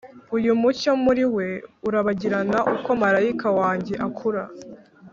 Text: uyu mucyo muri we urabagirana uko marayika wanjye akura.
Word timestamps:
uyu 0.37 0.51
mucyo 0.61 0.91
muri 1.03 1.23
we 1.35 1.47
urabagirana 1.87 2.59
uko 2.75 2.89
marayika 3.01 3.47
wanjye 3.59 3.93
akura. 4.07 4.43